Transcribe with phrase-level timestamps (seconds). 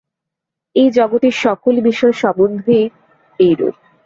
[0.75, 2.85] এই জগতের সকল বিষয় সম্বন্ধেই
[3.39, 3.75] এইরূপ।